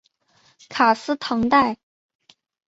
[0.67, 1.77] 卡斯唐代。